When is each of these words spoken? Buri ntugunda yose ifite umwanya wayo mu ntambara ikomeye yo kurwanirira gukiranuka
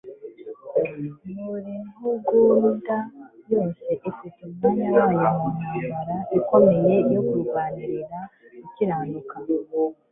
Buri 1.45 1.73
ntugunda 1.93 2.97
yose 3.51 3.89
ifite 4.07 4.37
umwanya 4.45 4.87
wayo 4.97 5.27
mu 5.39 5.47
ntambara 5.59 6.15
ikomeye 6.39 6.95
yo 7.13 7.21
kurwanirira 7.27 8.19
gukiranuka 8.61 9.35